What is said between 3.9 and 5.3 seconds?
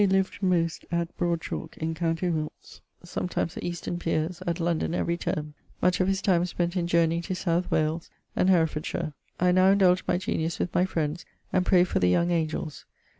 Piers; at London every